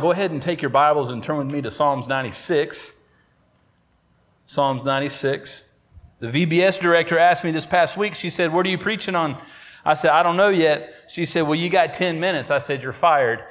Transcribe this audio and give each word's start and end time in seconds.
Go 0.00 0.12
ahead 0.12 0.30
and 0.30 0.40
take 0.40 0.62
your 0.62 0.70
Bibles 0.70 1.10
and 1.10 1.22
turn 1.22 1.36
with 1.36 1.48
me 1.48 1.60
to 1.60 1.70
Psalms 1.70 2.08
96. 2.08 2.94
Psalms 4.46 4.82
96. 4.82 5.64
The 6.20 6.28
VBS 6.28 6.80
director 6.80 7.18
asked 7.18 7.44
me 7.44 7.50
this 7.50 7.66
past 7.66 7.98
week, 7.98 8.14
she 8.14 8.30
said, 8.30 8.50
What 8.50 8.64
are 8.64 8.70
you 8.70 8.78
preaching 8.78 9.14
on? 9.14 9.36
I 9.84 9.92
said, 9.92 10.12
I 10.12 10.22
don't 10.22 10.38
know 10.38 10.48
yet. 10.48 11.04
She 11.08 11.26
said, 11.26 11.42
Well, 11.42 11.54
you 11.54 11.68
got 11.68 11.92
10 11.92 12.18
minutes. 12.18 12.50
I 12.50 12.56
said, 12.58 12.82
You're 12.82 12.94
fired. 12.94 13.44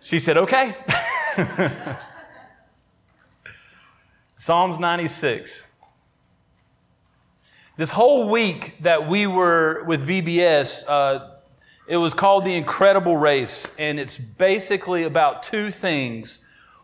She 0.00 0.18
said, 0.18 0.36
Okay. 0.38 0.74
Psalms 4.36 4.76
96. 4.76 5.66
This 7.76 7.92
whole 7.92 8.28
week 8.28 8.76
that 8.80 9.06
we 9.08 9.28
were 9.28 9.84
with 9.84 10.04
VBS, 10.06 10.84
uh, 10.88 11.36
it 11.90 11.96
was 11.96 12.14
called 12.14 12.44
The 12.44 12.54
Incredible 12.54 13.16
Race, 13.16 13.68
and 13.76 13.98
it's 13.98 14.16
basically 14.16 15.02
about 15.02 15.42
two 15.42 15.72
things. 15.72 16.38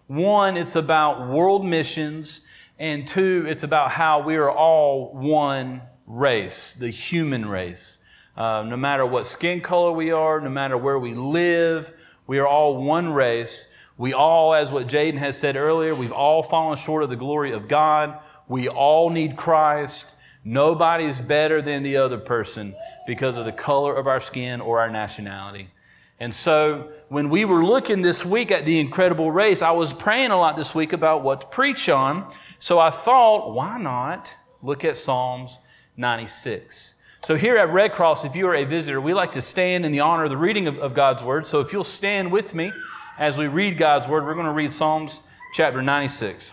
One, 0.09 0.57
it's 0.57 0.75
about 0.75 1.29
world 1.29 1.65
missions, 1.65 2.41
and 2.77 3.07
two, 3.07 3.47
it's 3.49 3.63
about 3.63 3.93
how 3.93 4.23
we 4.23 4.35
are 4.35 4.51
all 4.51 5.15
one 5.15 5.83
race, 6.09 6.75
the 6.75 6.91
human 6.91 7.47
race. 7.47 8.01
Uh, 8.37 8.65
no 8.67 8.77
matter 8.77 9.07
what 9.07 9.29
skin 9.29 9.61
color 9.61 9.93
we 9.93 10.11
are, 10.11 10.41
no 10.41 10.51
matter 10.51 10.77
where 10.77 10.99
we 10.99 11.15
live, 11.15 11.93
we 12.27 12.41
are 12.41 12.49
all 12.49 12.83
one 12.83 13.13
race. 13.13 13.69
We 13.97 14.13
all, 14.13 14.55
as 14.55 14.73
what 14.73 14.89
Jaden 14.89 15.19
has 15.19 15.39
said 15.39 15.55
earlier, 15.55 15.95
we've 15.95 16.11
all 16.11 16.43
fallen 16.43 16.77
short 16.77 17.05
of 17.05 17.11
the 17.11 17.17
glory 17.17 17.53
of 17.53 17.69
God. 17.69 18.19
We 18.49 18.69
all 18.69 19.11
need 19.11 19.37
Christ. 19.37 20.07
Nobody's 20.49 21.21
better 21.21 21.61
than 21.61 21.83
the 21.83 21.97
other 21.97 22.19
person 22.19 22.77
because 23.05 23.37
of 23.37 23.47
the 23.47 23.53
color 23.53 23.97
of 23.97 24.07
our 24.07 24.21
skin 24.21 24.61
or 24.61 24.79
our 24.79 24.89
nationality. 24.89 25.71
And 26.21 26.33
so 26.33 26.93
when 27.09 27.31
we 27.31 27.45
were 27.45 27.65
looking 27.65 28.01
this 28.01 28.25
week 28.25 28.53
at 28.53 28.65
the 28.65 28.79
incredible 28.79 29.33
race, 29.33 29.61
I 29.61 29.73
was 29.73 29.93
praying 29.93 30.31
a 30.31 30.37
lot 30.37 30.57
this 30.57 30.73
week 30.73 30.93
about 30.93 31.25
what 31.25 31.41
to 31.41 31.47
preach 31.49 31.89
on. 31.89 32.33
So 32.61 32.79
I 32.79 32.91
thought, 32.91 33.55
why 33.55 33.77
not 33.77 34.37
look 34.63 34.85
at 34.85 34.97
Psalms 34.97 35.59
96? 35.97 36.95
So 37.25 37.35
here 37.35 37.57
at 37.57 37.73
Red 37.73 37.91
Cross, 37.91 38.25
if 38.25 38.37
you 38.37 38.47
are 38.47 38.55
a 38.55 38.63
visitor, 38.65 39.01
we 39.01 39.15
like 39.15 39.33
to 39.33 39.43
stand 39.43 39.85
in 39.85 39.91
the 39.91 39.99
honor 39.99 40.23
of 40.23 40.31
the 40.31 40.37
reading 40.37 40.69
of, 40.69 40.79
of 40.79 40.95
God's 40.95 41.25
Word. 41.25 41.45
So 41.45 41.59
if 41.59 41.73
you'll 41.73 41.83
stand 41.83 42.31
with 42.31 42.55
me 42.55 42.73
as 43.19 43.37
we 43.37 43.49
read 43.49 43.79
God's 43.79 44.07
Word, 44.07 44.25
we're 44.25 44.35
going 44.35 44.47
to 44.47 44.53
read 44.53 44.71
Psalms 44.71 45.23
chapter 45.55 45.83
96. 45.83 46.53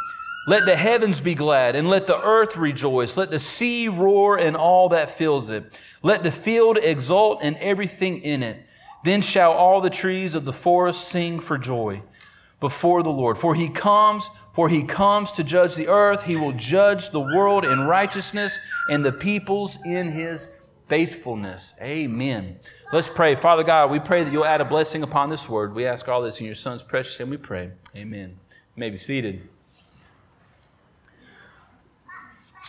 Let 0.51 0.65
the 0.65 0.75
heavens 0.75 1.21
be 1.21 1.33
glad 1.33 1.77
and 1.77 1.89
let 1.89 2.07
the 2.07 2.21
earth 2.21 2.57
rejoice. 2.57 3.15
Let 3.15 3.31
the 3.31 3.39
sea 3.39 3.87
roar 3.87 4.37
and 4.37 4.57
all 4.57 4.89
that 4.89 5.09
fills 5.09 5.49
it. 5.49 5.63
Let 6.03 6.23
the 6.23 6.31
field 6.31 6.77
exult 6.77 7.39
and 7.41 7.55
everything 7.55 8.17
in 8.17 8.43
it. 8.43 8.65
Then 9.05 9.21
shall 9.21 9.53
all 9.53 9.79
the 9.79 9.89
trees 9.89 10.35
of 10.35 10.43
the 10.43 10.51
forest 10.51 11.07
sing 11.07 11.39
for 11.39 11.57
joy 11.57 12.01
before 12.59 13.01
the 13.01 13.09
Lord. 13.09 13.37
For 13.37 13.55
he 13.55 13.69
comes, 13.69 14.29
for 14.51 14.67
he 14.67 14.83
comes 14.83 15.31
to 15.31 15.43
judge 15.45 15.75
the 15.75 15.87
earth. 15.87 16.23
He 16.23 16.35
will 16.35 16.51
judge 16.51 17.11
the 17.11 17.21
world 17.21 17.63
in 17.63 17.87
righteousness 17.87 18.59
and 18.89 19.05
the 19.05 19.13
peoples 19.13 19.79
in 19.85 20.11
his 20.11 20.59
faithfulness. 20.89 21.75
Amen. 21.81 22.59
Let's 22.91 23.07
pray. 23.07 23.35
Father 23.35 23.63
God, 23.63 23.89
we 23.89 23.99
pray 23.99 24.25
that 24.25 24.33
you'll 24.33 24.43
add 24.43 24.59
a 24.59 24.65
blessing 24.65 25.01
upon 25.01 25.29
this 25.29 25.47
word. 25.47 25.73
We 25.73 25.85
ask 25.85 26.09
all 26.09 26.21
this 26.21 26.41
in 26.41 26.45
your 26.45 26.55
son's 26.55 26.83
precious 26.83 27.17
name 27.17 27.29
we 27.29 27.37
pray. 27.37 27.71
Amen. 27.95 28.37
You 28.49 28.79
may 28.81 28.89
be 28.89 28.97
seated. 28.97 29.47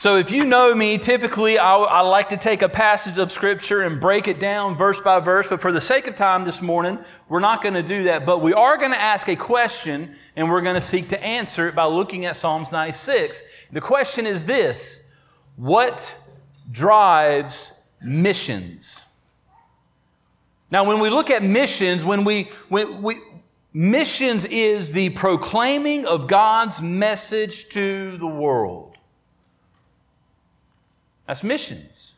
So, 0.03 0.17
if 0.17 0.33
you 0.33 0.45
know 0.45 0.75
me, 0.75 0.99
typically 0.99 1.61
I, 1.61 1.77
I, 1.77 2.01
like 2.01 2.31
to 2.31 2.37
take 2.37 2.63
a 2.63 2.69
passage 2.69 3.19
of 3.19 3.31
Scripture 3.31 3.83
and 3.83 4.01
break 4.01 4.27
it 4.27 4.41
down 4.41 4.77
verse 4.77 4.99
by 4.99 5.21
verse. 5.21 5.47
But 5.47 5.61
for 5.61 5.71
the 5.71 5.81
sake 5.81 6.09
of 6.09 6.17
time 6.17 6.45
this 6.45 6.61
morning, 6.61 6.99
we're 7.29 7.39
not 7.39 7.63
going 7.63 7.75
to 7.75 7.85
do 7.85 8.03
that. 8.03 8.27
But 8.27 8.43
we 8.43 8.53
are 8.53 8.77
going 8.79 8.91
to 8.91 9.01
ask 9.01 9.29
a 9.29 9.37
question 9.37 10.17
and 10.35 10.51
we're 10.51 10.61
going 10.61 10.75
to 10.75 10.81
seek 10.81 11.11
to 11.11 11.23
answer 11.23 11.69
it 11.69 11.77
by 11.77 11.85
looking 11.85 12.25
at 12.25 12.35
Psalms 12.35 12.73
96. 12.73 13.45
The 13.71 13.81
question 13.81 14.27
is 14.27 14.45
this 14.45 15.09
What 15.55 16.21
drives 16.69 17.81
missions? 18.01 19.05
Now, 20.69 20.83
when 20.83 20.99
we 20.99 21.11
look 21.11 21.31
at 21.31 21.45
missions, 21.45 22.05
when 22.05 22.25
we, 22.25 22.51
when 22.69 23.03
we, 23.03 23.21
missions 23.73 24.47
is 24.47 24.91
the 24.91 25.11
proclaiming 25.11 26.07
of 26.07 26.27
God's 26.27 26.83
message 26.83 27.69
to 27.69 28.17
the 28.17 28.27
world. 28.27 28.92
That's 31.27 31.43
missions. 31.43 32.15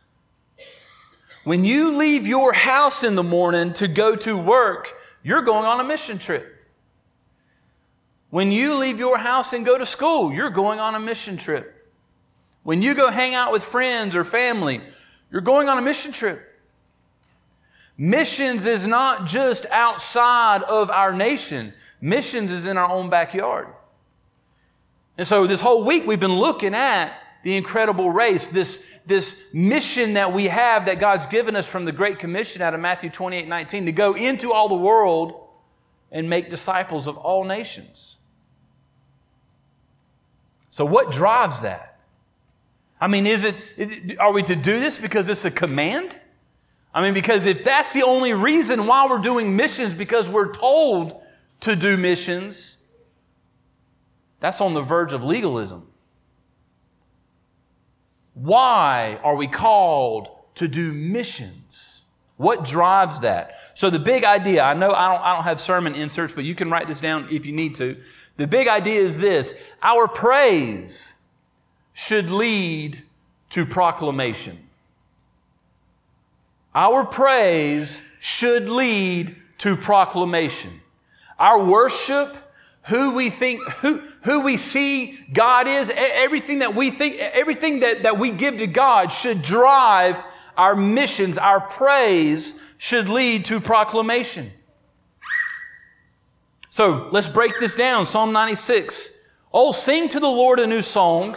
When 1.45 1.65
you 1.65 1.97
leave 1.97 2.27
your 2.27 2.53
house 2.55 3.05
in 3.05 3.17
the 3.17 3.23
morning 3.23 3.75
to 3.75 3.87
go 3.87 4.17
to 4.17 4.37
work, 4.37 4.95
you're 5.23 5.43
going 5.43 5.67
on 5.67 5.79
a 5.79 5.85
mission 5.85 6.19
trip. 6.19 6.51
When 8.31 8.51
you 8.51 8.75
leave 8.75 8.99
your 8.99 9.19
house 9.19 9.53
and 9.53 9.65
go 9.65 9.79
to 9.79 9.87
school, 9.87 10.33
you're 10.33 10.51
going 10.51 10.81
on 10.81 10.95
a 10.95 11.01
mission 11.01 11.37
trip. 11.37 11.93
When 12.63 12.83
you 12.83 12.95
go 12.95 13.11
hang 13.11 13.35
out 13.35 13.53
with 13.53 13.63
friends 13.63 14.17
or 14.17 14.25
family, 14.25 14.81
you're 15.31 15.43
going 15.43 15.69
on 15.69 15.79
a 15.79 15.83
mission 15.83 16.13
trip. 16.13 16.51
Missions 17.97 18.67
is 18.67 18.87
not 18.87 19.27
just 19.27 19.67
outside 19.67 20.63
of 20.63 20.91
our 20.91 21.13
nation. 21.13 21.75
Missions 22.01 22.51
is 22.51 22.67
in 22.67 22.77
our 22.77 22.91
own 22.91 23.09
backyard. 23.09 23.69
And 25.17 25.27
so 25.27 25.47
this 25.47 25.61
whole 25.61 25.85
week 25.85 26.07
we've 26.07 26.19
been 26.19 26.37
looking 26.37 26.75
at 26.75 27.13
the 27.45 27.57
incredible 27.57 28.11
race, 28.11 28.49
this, 28.49 28.85
this 29.07 29.41
mission 29.53 30.15
that 30.15 30.33
we 30.33 30.47
have 30.47 30.87
that 30.87 30.99
God's 30.99 31.27
given 31.27 31.55
us 31.55 31.69
from 31.69 31.85
the 31.85 31.93
Great 31.93 32.19
Commission 32.19 32.63
out 32.63 32.75
of 32.75 32.81
Matthew 32.81 33.11
28 33.11 33.47
19 33.47 33.87
to 33.87 33.93
go 33.93 34.15
into 34.15 34.53
all 34.53 34.69
the 34.69 34.75
world 34.75 35.47
and 36.11 36.29
make 36.29 36.49
disciples 36.49 37.07
of 37.07 37.19
all 37.19 37.45
nations. 37.45 38.17
So, 40.71 40.85
what 40.85 41.13
drives 41.13 41.61
that? 41.61 42.01
I 42.99 43.09
mean, 43.09 43.27
is 43.27 43.45
it, 43.45 43.55
is 43.77 43.93
it, 43.93 44.19
are 44.19 44.33
we 44.33 44.43
to 44.45 44.57
do 44.57 44.81
this 44.81 44.97
because 44.97 45.29
it's 45.29 45.45
a 45.45 45.51
command? 45.51 46.19
I 46.95 47.03
mean, 47.03 47.13
because 47.13 47.45
if 47.45 47.63
that's 47.63 47.93
the 47.93 48.05
only 48.05 48.33
reason 48.33 48.87
why 48.87 49.07
we're 49.07 49.19
doing 49.19 49.55
missions, 49.55 49.93
because 49.93 50.31
we're 50.31 50.53
told 50.53 51.21
to 51.61 51.77
do 51.77 51.99
missions, 51.99 52.79
that's 54.41 54.61
on 54.61 54.73
the 54.73 54.81
verge 54.81 55.13
of 55.13 55.23
legalism. 55.23 55.89
Why 58.35 59.19
are 59.23 59.37
we 59.37 59.47
called 59.47 60.29
to 60.57 60.69
do 60.69 60.93
missions? 60.93 62.05
What 62.37 62.65
drives 62.65 63.21
that? 63.21 63.55
So 63.75 63.91
the 63.91 63.99
big 63.99 64.25
idea, 64.25 64.63
I 64.63 64.75
know 64.75 64.93
I 64.93 65.09
don't, 65.09 65.23
I 65.23 65.35
don't 65.35 65.45
have 65.45 65.61
sermon 65.61 65.95
inserts, 65.95 66.33
but 66.33 66.45
you 66.45 66.55
can 66.55 66.71
write 66.71 66.89
this 66.89 67.01
down 67.01 67.29
if 67.31 67.47
you 67.47 67.53
need 67.53 67.77
to. 67.77 67.97
The 68.37 68.47
big 68.47 68.67
idea 68.67 69.01
is 69.01 69.19
this. 69.19 69.55
Our 69.83 70.09
praise 70.09 71.15
should 71.93 72.29
lead 72.31 73.03
to 73.51 73.65
proclamation. 73.65 74.59
Our 76.75 77.05
praise 77.05 78.03
should 78.19 78.69
lead 78.69 79.37
to 79.59 79.77
proclamation. 79.77 80.81
Our 81.39 81.63
worship 81.63 82.37
who 82.87 83.15
we 83.15 83.31
think, 83.31 83.63
who, 83.81 84.03
who 84.23 84.41
we 84.41 84.57
see 84.57 85.19
God 85.33 85.67
is, 85.67 85.91
everything 85.95 86.59
that 86.59 86.75
we 86.75 86.91
think, 86.91 87.17
everything 87.17 87.81
that, 87.81 88.03
that 88.03 88.19
we 88.19 88.31
give 88.31 88.59
to 88.59 88.67
God 88.67 89.11
should 89.11 89.43
drive 89.43 90.23
our 90.57 90.77
missions. 90.77 91.39
Our 91.39 91.61
praise 91.61 92.61
should 92.77 93.09
lead 93.09 93.47
to 93.47 93.61
proclamation. 93.61 94.53
So 96.69 97.09
let's 97.11 97.29
break 97.29 97.59
this 97.59 97.75
down. 97.75 98.05
Psalm 98.05 98.33
96. 98.33 99.13
Oh, 99.53 99.73
sing 99.73 100.09
to 100.11 100.21
the 100.21 100.29
Lord 100.29 100.59
a 100.59 100.67
new 100.67 100.83
song. 100.83 101.37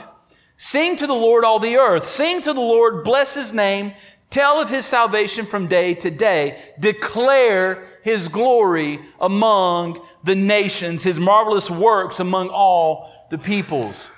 Sing 0.57 0.95
to 0.95 1.05
the 1.05 1.13
Lord 1.13 1.45
all 1.45 1.59
the 1.59 1.77
earth. 1.77 2.03
Sing 2.03 2.41
to 2.41 2.51
the 2.51 2.59
Lord, 2.59 3.03
bless 3.03 3.35
his 3.35 3.53
name. 3.53 3.93
Tell 4.29 4.61
of 4.61 4.69
his 4.69 4.85
salvation 4.85 5.45
from 5.45 5.67
day 5.67 5.93
to 5.95 6.11
day. 6.11 6.61
Declare 6.79 7.85
his 8.03 8.27
glory 8.27 8.99
among 9.19 10.05
the 10.23 10.35
nations, 10.35 11.03
his 11.03 11.19
marvelous 11.19 11.71
works 11.71 12.19
among 12.19 12.49
all 12.49 13.09
the 13.29 13.37
peoples. 13.37 14.09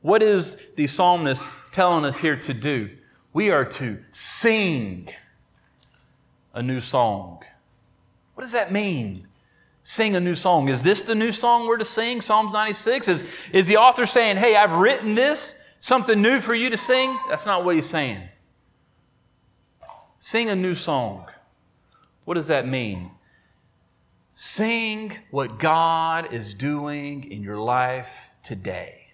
What 0.00 0.22
is 0.22 0.60
the 0.76 0.86
psalmist 0.86 1.48
telling 1.70 2.04
us 2.04 2.18
here 2.18 2.36
to 2.36 2.54
do? 2.54 2.90
We 3.32 3.50
are 3.50 3.64
to 3.64 4.02
sing 4.10 5.10
a 6.52 6.62
new 6.62 6.80
song. 6.80 7.42
What 8.34 8.42
does 8.42 8.52
that 8.52 8.72
mean? 8.72 9.28
Sing 9.84 10.16
a 10.16 10.20
new 10.20 10.34
song. 10.34 10.68
Is 10.68 10.82
this 10.82 11.02
the 11.02 11.14
new 11.14 11.32
song 11.32 11.66
we're 11.66 11.78
to 11.78 11.84
sing? 11.84 12.20
Psalms 12.20 12.52
96? 12.52 13.08
Is, 13.08 13.24
is 13.52 13.66
the 13.68 13.76
author 13.76 14.06
saying, 14.06 14.36
hey, 14.36 14.56
I've 14.56 14.74
written 14.74 15.14
this, 15.14 15.60
something 15.80 16.20
new 16.20 16.40
for 16.40 16.54
you 16.54 16.68
to 16.70 16.76
sing? 16.76 17.16
That's 17.28 17.46
not 17.46 17.64
what 17.64 17.74
he's 17.74 17.88
saying. 17.88 18.28
Sing 20.18 20.50
a 20.50 20.56
new 20.56 20.74
song. 20.74 21.26
What 22.24 22.34
does 22.34 22.48
that 22.48 22.66
mean? 22.66 23.12
Sing 24.32 25.16
what 25.30 25.58
God 25.58 26.32
is 26.32 26.54
doing 26.54 27.30
in 27.30 27.42
your 27.42 27.58
life 27.58 28.30
today. 28.42 29.06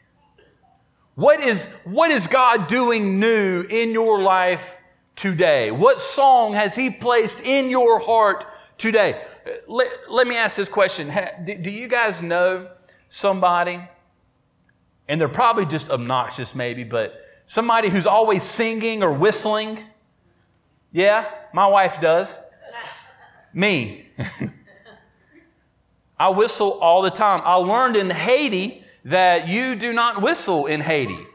What 1.14 1.44
is, 1.44 1.66
what 1.84 2.10
is 2.10 2.26
God 2.26 2.66
doing 2.66 3.20
new 3.20 3.62
in 3.62 3.90
your 3.90 4.20
life 4.20 4.78
today? 5.14 5.70
What 5.70 6.00
song 6.00 6.54
has 6.54 6.74
He 6.74 6.90
placed 6.90 7.40
in 7.40 7.70
your 7.70 8.00
heart 8.00 8.46
today? 8.78 9.20
Let, 9.68 9.88
let 10.10 10.26
me 10.26 10.36
ask 10.36 10.56
this 10.56 10.68
question. 10.68 11.12
Do 11.44 11.70
you 11.70 11.86
guys 11.86 12.22
know 12.22 12.68
somebody, 13.08 13.80
and 15.06 15.20
they're 15.20 15.28
probably 15.28 15.66
just 15.66 15.90
obnoxious 15.90 16.54
maybe, 16.54 16.82
but 16.82 17.14
somebody 17.44 17.90
who's 17.90 18.06
always 18.06 18.42
singing 18.42 19.02
or 19.02 19.12
whistling? 19.12 19.78
Yeah, 20.94 21.28
my 21.52 21.66
wife 21.66 22.00
does. 22.00 22.40
Me. 23.52 24.06
I 26.18 26.28
whistle 26.28 26.74
all 26.74 27.02
the 27.02 27.10
time. 27.10 27.42
I 27.44 27.54
learned 27.54 27.96
in 27.96 28.10
Haiti 28.10 28.84
that 29.04 29.48
you 29.48 29.74
do 29.74 29.92
not 29.92 30.22
whistle 30.22 30.66
in 30.66 30.80
Haiti. 30.80 31.26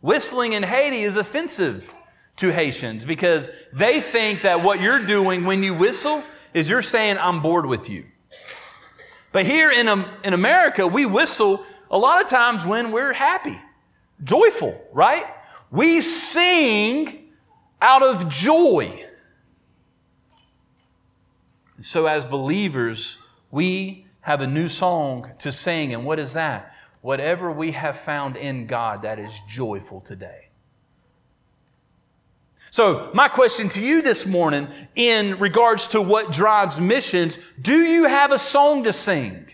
Whistling 0.00 0.54
in 0.54 0.62
Haiti 0.62 1.02
is 1.02 1.18
offensive 1.18 1.92
to 2.36 2.50
Haitians 2.50 3.04
because 3.04 3.50
they 3.74 4.00
think 4.00 4.40
that 4.40 4.64
what 4.64 4.80
you're 4.80 5.04
doing 5.04 5.44
when 5.44 5.62
you 5.62 5.74
whistle 5.74 6.24
is 6.54 6.70
you're 6.70 6.80
saying, 6.80 7.18
I'm 7.18 7.42
bored 7.42 7.66
with 7.66 7.90
you. 7.90 8.06
But 9.32 9.44
here 9.44 9.70
in, 9.70 9.86
in 10.24 10.32
America, 10.32 10.86
we 10.86 11.04
whistle 11.04 11.62
a 11.90 11.98
lot 11.98 12.22
of 12.22 12.28
times 12.28 12.64
when 12.64 12.90
we're 12.90 13.12
happy, 13.12 13.60
joyful, 14.24 14.82
right? 14.94 15.26
We 15.70 16.00
sing 16.00 17.27
out 17.80 18.02
of 18.02 18.28
joy. 18.28 19.06
So, 21.80 22.06
as 22.06 22.26
believers, 22.26 23.18
we 23.50 24.06
have 24.22 24.40
a 24.40 24.46
new 24.46 24.68
song 24.68 25.32
to 25.38 25.52
sing. 25.52 25.94
And 25.94 26.04
what 26.04 26.18
is 26.18 26.32
that? 26.34 26.74
whatever 27.00 27.50
we 27.50 27.72
have 27.72 27.98
found 27.98 28.36
in 28.36 28.66
God 28.66 29.02
that 29.02 29.18
is 29.18 29.38
joyful 29.48 30.00
today. 30.00 30.48
So, 32.70 33.10
my 33.14 33.28
question 33.28 33.68
to 33.70 33.80
you 33.80 34.02
this 34.02 34.26
morning 34.26 34.68
in 34.94 35.38
regards 35.38 35.86
to 35.88 36.02
what 36.02 36.32
drives 36.32 36.80
missions, 36.80 37.38
do 37.60 37.76
you 37.76 38.04
have 38.04 38.30
a 38.30 38.38
song 38.38 38.84
to 38.84 38.92
sing? 38.92 39.46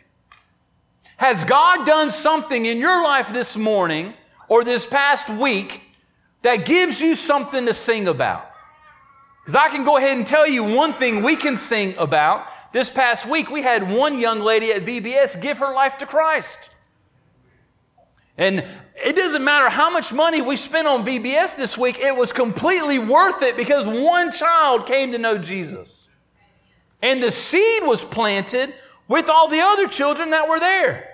Has 1.16 1.44
God 1.44 1.86
done 1.86 2.10
something 2.10 2.66
in 2.66 2.78
your 2.78 3.04
life 3.04 3.32
this 3.32 3.56
morning 3.56 4.14
or 4.48 4.64
this 4.64 4.84
past 4.84 5.28
week 5.28 5.82
that 6.44 6.64
gives 6.64 7.00
you 7.00 7.14
something 7.14 7.66
to 7.66 7.74
sing 7.74 8.06
about? 8.06 8.50
Because 9.40 9.56
I 9.56 9.68
can 9.68 9.84
go 9.84 9.96
ahead 9.96 10.16
and 10.16 10.26
tell 10.26 10.48
you 10.48 10.62
one 10.62 10.92
thing 10.92 11.22
we 11.22 11.36
can 11.36 11.56
sing 11.56 11.94
about. 11.98 12.46
This 12.72 12.90
past 12.90 13.26
week, 13.26 13.50
we 13.50 13.62
had 13.62 13.90
one 13.90 14.18
young 14.18 14.40
lady 14.40 14.72
at 14.72 14.82
VBS 14.82 15.40
give 15.40 15.58
her 15.58 15.72
life 15.74 15.98
to 15.98 16.06
Christ. 16.06 16.76
And 18.36 18.64
it 18.96 19.16
doesn't 19.16 19.44
matter 19.44 19.70
how 19.70 19.90
much 19.90 20.12
money 20.12 20.42
we 20.42 20.56
spent 20.56 20.86
on 20.86 21.04
VBS 21.04 21.56
this 21.56 21.78
week, 21.78 21.98
it 21.98 22.16
was 22.16 22.32
completely 22.32 22.98
worth 22.98 23.42
it 23.42 23.56
because 23.56 23.86
one 23.86 24.32
child 24.32 24.86
came 24.86 25.12
to 25.12 25.18
know 25.18 25.38
Jesus. 25.38 26.08
And 27.00 27.22
the 27.22 27.30
seed 27.30 27.82
was 27.84 28.04
planted 28.04 28.74
with 29.08 29.28
all 29.28 29.48
the 29.48 29.60
other 29.60 29.88
children 29.88 30.30
that 30.30 30.48
were 30.48 30.58
there. 30.58 31.08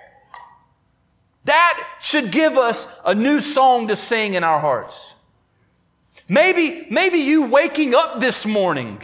That 1.45 1.87
should 2.01 2.31
give 2.31 2.57
us 2.57 2.87
a 3.05 3.15
new 3.15 3.39
song 3.39 3.87
to 3.87 3.95
sing 3.95 4.35
in 4.35 4.43
our 4.43 4.59
hearts. 4.59 5.15
Maybe, 6.29 6.87
maybe 6.89 7.19
you 7.19 7.45
waking 7.45 7.93
up 7.95 8.19
this 8.19 8.45
morning 8.45 9.01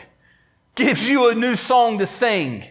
gives 0.75 1.09
you 1.09 1.29
a 1.29 1.35
new 1.35 1.55
song 1.55 1.97
to 1.97 2.05
sing. 2.05 2.63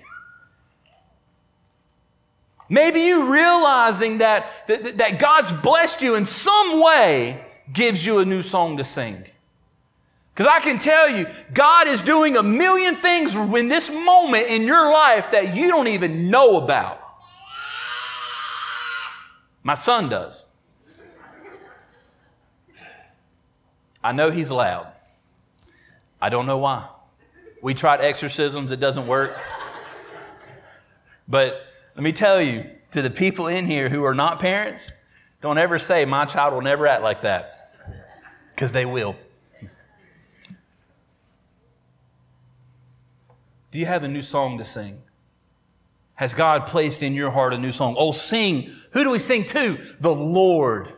Maybe 2.68 3.00
you 3.00 3.32
realizing 3.32 4.18
that, 4.18 4.46
that, 4.66 4.98
that 4.98 5.18
God's 5.18 5.52
blessed 5.52 6.02
you 6.02 6.14
in 6.14 6.24
some 6.24 6.82
way 6.82 7.44
gives 7.72 8.04
you 8.04 8.18
a 8.18 8.24
new 8.24 8.42
song 8.42 8.76
to 8.78 8.84
sing. 8.84 9.24
Because 10.34 10.52
I 10.52 10.60
can 10.60 10.78
tell 10.78 11.08
you, 11.08 11.26
God 11.54 11.88
is 11.88 12.02
doing 12.02 12.36
a 12.36 12.42
million 12.42 12.96
things 12.96 13.34
in 13.34 13.68
this 13.68 13.90
moment 13.90 14.48
in 14.48 14.62
your 14.62 14.92
life 14.92 15.30
that 15.30 15.54
you 15.54 15.68
don't 15.68 15.88
even 15.88 16.28
know 16.30 16.58
about. 16.58 17.00
My 19.62 19.74
son 19.74 20.08
does. 20.08 20.45
I 24.06 24.12
know 24.12 24.30
he's 24.30 24.52
loud. 24.52 24.86
I 26.22 26.28
don't 26.28 26.46
know 26.46 26.58
why. 26.58 26.86
We 27.60 27.74
tried 27.74 28.00
exorcisms, 28.00 28.70
it 28.70 28.78
doesn't 28.78 29.08
work. 29.08 29.36
But 31.26 31.66
let 31.96 32.04
me 32.04 32.12
tell 32.12 32.40
you, 32.40 32.70
to 32.92 33.02
the 33.02 33.10
people 33.10 33.48
in 33.48 33.66
here 33.66 33.88
who 33.88 34.04
are 34.04 34.14
not 34.14 34.38
parents, 34.38 34.92
don't 35.40 35.58
ever 35.58 35.80
say, 35.80 36.04
My 36.04 36.24
child 36.24 36.54
will 36.54 36.60
never 36.60 36.86
act 36.86 37.02
like 37.02 37.22
that, 37.22 37.72
because 38.54 38.72
they 38.72 38.86
will. 38.86 39.16
Do 43.72 43.80
you 43.80 43.86
have 43.86 44.04
a 44.04 44.08
new 44.08 44.22
song 44.22 44.56
to 44.58 44.64
sing? 44.64 45.02
Has 46.14 46.32
God 46.32 46.68
placed 46.68 47.02
in 47.02 47.12
your 47.14 47.32
heart 47.32 47.52
a 47.52 47.58
new 47.58 47.72
song? 47.72 47.96
Oh, 47.98 48.12
sing. 48.12 48.72
Who 48.92 49.02
do 49.02 49.10
we 49.10 49.18
sing 49.18 49.46
to? 49.46 49.84
The 49.98 50.14
Lord. 50.14 50.95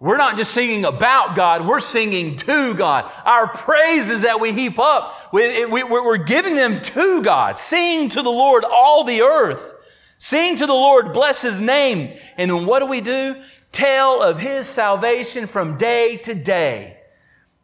We're 0.00 0.16
not 0.16 0.38
just 0.38 0.52
singing 0.52 0.86
about 0.86 1.36
God, 1.36 1.66
we're 1.66 1.78
singing 1.78 2.36
to 2.36 2.72
God. 2.72 3.12
Our 3.26 3.48
praises 3.48 4.22
that 4.22 4.40
we 4.40 4.50
heap 4.52 4.78
up, 4.78 5.30
we, 5.30 5.42
are 5.44 6.16
giving 6.16 6.54
them 6.54 6.80
to 6.80 7.22
God. 7.22 7.58
Sing 7.58 8.08
to 8.08 8.22
the 8.22 8.30
Lord, 8.30 8.64
all 8.64 9.04
the 9.04 9.20
earth. 9.20 9.74
Sing 10.16 10.56
to 10.56 10.66
the 10.66 10.72
Lord, 10.72 11.12
bless 11.12 11.42
His 11.42 11.60
name. 11.60 12.18
And 12.38 12.50
then 12.50 12.64
what 12.64 12.80
do 12.80 12.86
we 12.86 13.02
do? 13.02 13.42
Tell 13.72 14.22
of 14.22 14.38
His 14.38 14.66
salvation 14.66 15.46
from 15.46 15.76
day 15.76 16.16
to 16.24 16.34
day. 16.34 16.96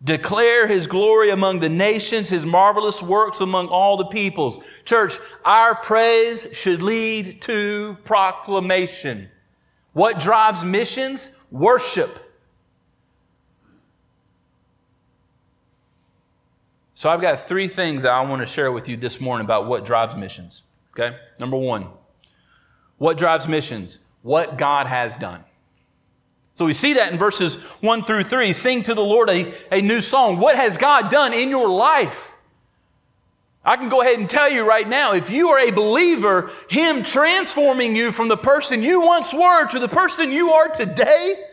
Declare 0.04 0.66
His 0.66 0.86
glory 0.86 1.30
among 1.30 1.60
the 1.60 1.70
nations, 1.70 2.28
His 2.28 2.44
marvelous 2.44 3.02
works 3.02 3.40
among 3.40 3.68
all 3.68 3.96
the 3.96 4.04
peoples. 4.04 4.60
Church, 4.84 5.18
our 5.42 5.74
praise 5.74 6.48
should 6.52 6.82
lead 6.82 7.40
to 7.42 7.96
proclamation. 8.04 9.30
What 9.94 10.20
drives 10.20 10.62
missions? 10.66 11.30
Worship. 11.50 12.24
So 16.96 17.10
I've 17.10 17.20
got 17.20 17.38
three 17.40 17.68
things 17.68 18.04
that 18.04 18.12
I 18.12 18.22
want 18.22 18.40
to 18.40 18.46
share 18.46 18.72
with 18.72 18.88
you 18.88 18.96
this 18.96 19.20
morning 19.20 19.44
about 19.44 19.66
what 19.66 19.84
drives 19.84 20.16
missions. 20.16 20.62
Okay? 20.94 21.14
Number 21.38 21.58
one, 21.58 21.88
what 22.96 23.18
drives 23.18 23.46
missions? 23.46 23.98
What 24.22 24.56
God 24.56 24.86
has 24.86 25.14
done. 25.14 25.44
So 26.54 26.64
we 26.64 26.72
see 26.72 26.94
that 26.94 27.12
in 27.12 27.18
verses 27.18 27.56
one 27.82 28.02
through 28.02 28.22
three. 28.24 28.54
Sing 28.54 28.82
to 28.84 28.94
the 28.94 29.02
Lord 29.02 29.28
a, 29.28 29.52
a 29.70 29.82
new 29.82 30.00
song. 30.00 30.38
What 30.38 30.56
has 30.56 30.78
God 30.78 31.10
done 31.10 31.34
in 31.34 31.50
your 31.50 31.68
life? 31.68 32.32
I 33.62 33.76
can 33.76 33.90
go 33.90 34.00
ahead 34.00 34.18
and 34.18 34.30
tell 34.30 34.50
you 34.50 34.66
right 34.66 34.88
now, 34.88 35.12
if 35.12 35.28
you 35.28 35.50
are 35.50 35.68
a 35.68 35.72
believer, 35.72 36.50
Him 36.70 37.02
transforming 37.02 37.94
you 37.94 38.10
from 38.10 38.28
the 38.28 38.38
person 38.38 38.82
you 38.82 39.02
once 39.02 39.34
were 39.34 39.66
to 39.68 39.78
the 39.78 39.88
person 39.88 40.32
you 40.32 40.52
are 40.52 40.68
today, 40.68 41.44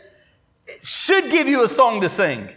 should 0.82 1.30
give 1.30 1.48
you 1.48 1.64
a 1.64 1.68
song 1.68 2.00
to 2.00 2.08
sing. 2.08 2.48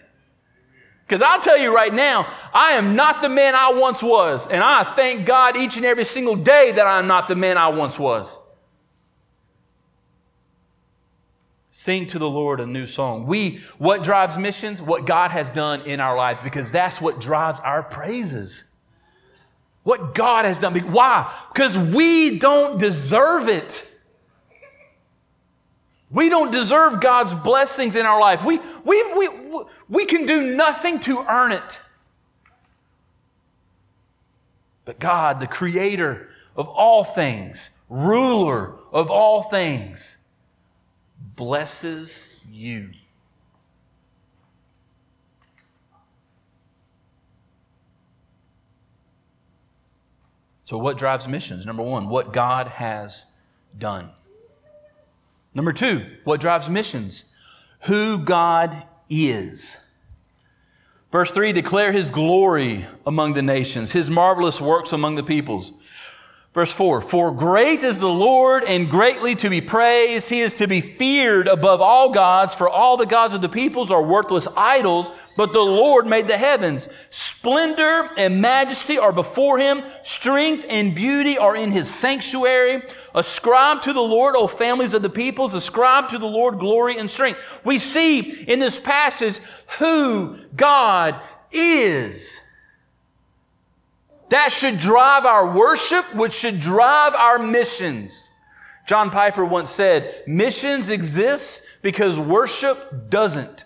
Because 1.08 1.22
I'll 1.22 1.40
tell 1.40 1.58
you 1.58 1.74
right 1.74 1.94
now, 1.94 2.30
I 2.54 2.72
am 2.74 2.98
not 2.98 3.22
the 3.22 3.30
man 3.30 3.56
I 3.56 3.72
once 3.72 4.04
was. 4.04 4.46
And 4.46 4.62
I 4.62 4.84
thank 4.84 5.26
God 5.26 5.56
each 5.56 5.78
and 5.78 5.86
every 5.86 6.04
single 6.04 6.36
day 6.36 6.74
that 6.74 6.86
I'm 6.86 7.08
not 7.08 7.30
the 7.30 7.36
man 7.36 7.58
I 7.58 7.70
once 7.70 7.98
was. 7.98 8.38
Sing 11.72 12.08
to 12.08 12.20
the 12.20 12.30
Lord 12.30 12.60
a 12.60 12.66
new 12.66 12.86
song. 12.86 13.26
We, 13.26 13.62
what 13.78 14.04
drives 14.04 14.38
missions? 14.38 14.82
What 14.82 15.06
God 15.06 15.32
has 15.32 15.50
done 15.50 15.82
in 15.82 16.02
our 16.02 16.18
lives, 16.18 16.42
because 16.42 16.74
that's 16.74 17.00
what 17.00 17.22
drives 17.22 17.62
our 17.62 17.84
praises. 17.84 18.70
What 19.84 20.14
God 20.14 20.44
has 20.44 20.58
done. 20.58 20.76
Why? 20.92 21.34
Because 21.54 21.78
we 21.78 22.38
don't 22.40 22.80
deserve 22.80 23.48
it. 23.48 23.86
We 26.10 26.30
don't 26.30 26.52
deserve 26.52 27.02
God's 27.02 27.36
blessings 27.36 27.96
in 27.96 28.06
our 28.06 28.20
life. 28.20 28.46
We, 28.46 28.60
we, 28.86 29.04
we, 29.18 29.64
we 29.90 30.06
can 30.06 30.26
do 30.26 30.56
nothing 30.56 31.00
to 31.02 31.26
earn 31.28 31.52
it. 31.52 31.80
But 34.86 35.00
God, 35.00 35.42
the 35.42 35.48
creator 35.48 36.30
of 36.56 36.70
all 36.70 37.04
things, 37.04 37.72
ruler 37.90 38.76
of 38.94 39.12
all 39.12 39.44
things, 39.44 40.18
blesses 41.36 42.26
you. 42.50 42.92
So, 50.64 50.78
what 50.78 50.98
drives 50.98 51.28
missions? 51.28 51.66
Number 51.66 51.84
one, 51.84 52.10
what 52.10 52.34
God 52.34 52.68
has 52.68 53.26
done. 53.78 54.10
Number 55.58 55.74
two, 55.74 56.06
what 56.24 56.40
drives 56.40 56.70
missions? 56.70 57.24
Who 57.86 58.20
God 58.20 58.84
is. 59.10 59.80
Verse 61.12 61.32
3 61.32 61.52
declare 61.52 61.92
his 61.92 62.12
glory 62.12 62.86
among 63.08 63.34
the 63.34 63.42
nations, 63.42 63.92
his 63.92 64.08
marvelous 64.08 64.62
works 64.62 64.94
among 64.94 65.16
the 65.16 65.24
peoples. 65.24 65.72
Verse 66.58 66.74
4 66.74 67.02
For 67.02 67.32
great 67.32 67.84
is 67.84 68.00
the 68.00 68.10
Lord 68.10 68.64
and 68.64 68.90
greatly 68.90 69.36
to 69.36 69.48
be 69.48 69.62
praised. 69.62 70.28
He 70.28 70.42
is 70.42 70.56
to 70.56 70.66
be 70.66 70.82
feared 70.82 71.48
above 71.48 71.82
all 71.82 72.10
gods, 72.10 72.56
for 72.56 72.68
all 72.68 72.98
the 72.98 73.06
gods 73.06 73.36
of 73.36 73.42
the 73.44 73.48
peoples 73.48 73.92
are 73.92 74.02
worthless 74.02 74.48
idols, 74.58 75.12
but 75.36 75.54
the 75.54 75.60
Lord 75.60 76.08
made 76.08 76.28
the 76.28 76.36
heavens. 76.36 76.90
Splendor 77.12 78.10
and 78.18 78.42
majesty 78.42 78.98
are 78.98 79.12
before 79.12 79.60
him, 79.60 79.84
strength 80.02 80.66
and 80.68 80.96
beauty 80.96 81.38
are 81.38 81.56
in 81.56 81.72
his 81.72 81.94
sanctuary. 81.94 82.82
Ascribe 83.14 83.84
to 83.84 83.94
the 83.94 84.02
Lord, 84.02 84.34
O 84.36 84.48
families 84.48 84.96
of 84.96 85.04
the 85.04 85.12
peoples, 85.12 85.54
ascribe 85.54 86.10
to 86.10 86.18
the 86.18 86.26
Lord 86.26 86.58
glory 86.58 86.98
and 86.98 87.08
strength. 87.08 87.62
We 87.66 87.78
see 87.78 88.32
in 88.46 88.58
this 88.58 88.80
passage 88.80 89.38
who 89.78 90.40
God 90.56 91.22
is. 91.52 92.40
That 94.29 94.51
should 94.51 94.79
drive 94.79 95.25
our 95.25 95.51
worship, 95.51 96.13
which 96.15 96.34
should 96.34 96.60
drive 96.60 97.13
our 97.15 97.39
missions. 97.39 98.29
John 98.86 99.10
Piper 99.10 99.43
once 99.43 99.69
said, 99.69 100.24
missions 100.27 100.89
exist 100.89 101.63
because 101.81 102.17
worship 102.17 103.10
doesn't. 103.10 103.65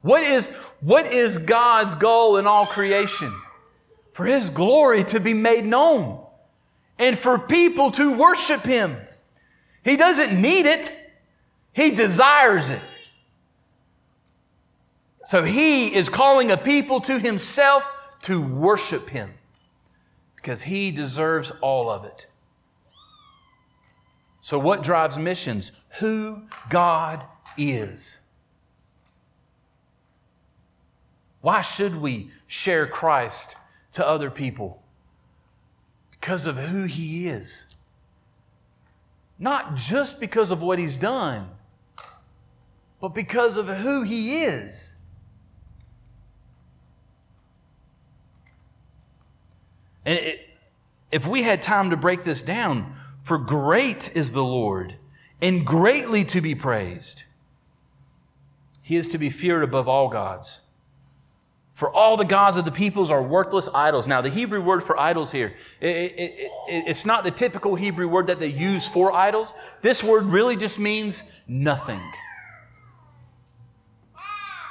What 0.00 0.22
is, 0.22 0.48
what 0.80 1.06
is 1.06 1.38
God's 1.38 1.94
goal 1.94 2.36
in 2.36 2.46
all 2.46 2.66
creation? 2.66 3.32
For 4.12 4.24
His 4.26 4.50
glory 4.50 5.04
to 5.04 5.20
be 5.20 5.34
made 5.34 5.64
known 5.64 6.20
and 6.98 7.18
for 7.18 7.38
people 7.38 7.90
to 7.92 8.16
worship 8.16 8.62
Him. 8.62 8.96
He 9.84 9.96
doesn't 9.96 10.40
need 10.40 10.66
it. 10.66 10.92
He 11.72 11.92
desires 11.92 12.70
it. 12.70 12.80
So 15.24 15.42
he 15.42 15.94
is 15.94 16.08
calling 16.08 16.50
a 16.50 16.56
people 16.56 17.00
to 17.02 17.18
himself 17.18 17.90
to 18.22 18.42
worship 18.42 19.10
him 19.10 19.34
because 20.36 20.64
he 20.64 20.90
deserves 20.90 21.52
all 21.60 21.88
of 21.88 22.04
it. 22.04 22.26
So, 24.40 24.58
what 24.58 24.82
drives 24.82 25.18
missions? 25.18 25.70
Who 26.00 26.42
God 26.68 27.24
is. 27.56 28.18
Why 31.40 31.60
should 31.60 31.96
we 31.96 32.30
share 32.46 32.86
Christ 32.86 33.56
to 33.92 34.06
other 34.06 34.30
people? 34.30 34.82
Because 36.10 36.46
of 36.46 36.56
who 36.56 36.84
he 36.84 37.28
is. 37.28 37.74
Not 39.38 39.74
just 39.76 40.20
because 40.20 40.50
of 40.50 40.62
what 40.62 40.78
he's 40.78 40.96
done, 40.96 41.48
but 43.00 43.08
because 43.08 43.56
of 43.56 43.66
who 43.66 44.02
he 44.02 44.42
is. 44.42 44.96
And 50.04 50.18
it, 50.18 50.48
if 51.10 51.26
we 51.26 51.42
had 51.42 51.62
time 51.62 51.90
to 51.90 51.96
break 51.96 52.24
this 52.24 52.42
down, 52.42 52.94
for 53.22 53.38
great 53.38 54.14
is 54.16 54.32
the 54.32 54.44
Lord 54.44 54.96
and 55.40 55.66
greatly 55.66 56.24
to 56.26 56.40
be 56.40 56.54
praised. 56.54 57.24
He 58.82 58.96
is 58.96 59.08
to 59.08 59.18
be 59.18 59.30
feared 59.30 59.62
above 59.62 59.88
all 59.88 60.08
gods. 60.08 60.60
For 61.72 61.90
all 61.90 62.16
the 62.16 62.24
gods 62.24 62.56
of 62.56 62.64
the 62.64 62.70
peoples 62.70 63.10
are 63.10 63.22
worthless 63.22 63.68
idols. 63.74 64.06
Now, 64.06 64.20
the 64.20 64.28
Hebrew 64.28 64.60
word 64.60 64.82
for 64.82 64.98
idols 64.98 65.32
here, 65.32 65.54
it, 65.80 65.88
it, 65.88 66.14
it, 66.18 66.50
it's 66.68 67.06
not 67.06 67.24
the 67.24 67.30
typical 67.30 67.74
Hebrew 67.74 68.08
word 68.08 68.26
that 68.26 68.38
they 68.38 68.48
use 68.48 68.86
for 68.86 69.12
idols. 69.12 69.54
This 69.80 70.02
word 70.04 70.24
really 70.24 70.56
just 70.56 70.78
means 70.78 71.24
nothing. 71.48 72.02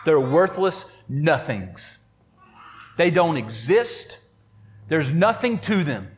They're 0.05 0.19
worthless 0.19 0.95
nothings. 1.09 1.99
They 2.97 3.11
don't 3.11 3.37
exist. 3.37 4.19
There's 4.91 5.13
nothing 5.13 5.59
to 5.59 5.85
them. 5.85 6.11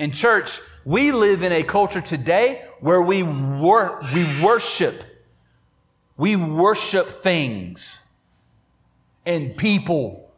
In 0.00 0.10
church, 0.10 0.60
we 0.84 1.12
live 1.12 1.44
in 1.44 1.52
a 1.52 1.62
culture 1.62 2.00
today 2.00 2.64
where 2.80 3.00
we, 3.00 3.22
wor- 3.22 4.02
we 4.12 4.42
worship. 4.42 5.00
We 6.16 6.34
worship 6.34 7.06
things 7.06 8.02
and 9.24 9.56
people 9.56 10.28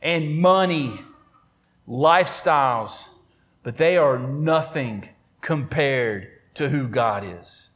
and 0.00 0.38
money, 0.38 0.92
lifestyles, 1.88 3.08
but 3.64 3.76
they 3.76 3.96
are 3.96 4.16
nothing 4.16 5.08
compared 5.40 6.28
to 6.54 6.68
who 6.68 6.86
God 6.86 7.24
is. 7.24 7.70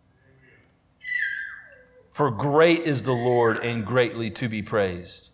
For 2.12 2.30
great 2.30 2.82
is 2.82 3.02
the 3.02 3.12
Lord 3.12 3.56
and 3.64 3.84
greatly 3.84 4.30
to 4.30 4.48
be 4.48 4.62
praised. 4.62 5.30